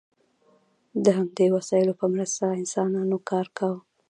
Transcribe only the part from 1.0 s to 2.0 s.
د همدې وسایلو